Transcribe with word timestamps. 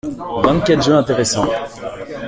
Vingt-quatre 0.43 0.81
jeux 0.81 0.95
intéressants. 0.97 1.45